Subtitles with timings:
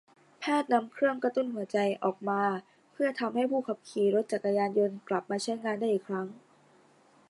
[0.39, 2.41] แพทย์นำเครื่องกระตุ้นหัวใจออกมา
[2.91, 6.27] เพื่อทำให้ผู้ขับขี่รถจักรยานยนต์กลับมาใช้งานอีกครั้ง